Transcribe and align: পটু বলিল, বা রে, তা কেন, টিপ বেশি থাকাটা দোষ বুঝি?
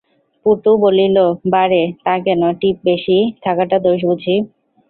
পটু 0.45 0.71
বলিল, 0.83 1.17
বা 1.51 1.63
রে, 1.71 1.83
তা 2.05 2.13
কেন, 2.25 2.41
টিপ 2.61 2.77
বেশি 2.85 3.17
থাকাটা 3.43 3.77
দোষ 3.85 3.99
বুঝি? 4.09 4.35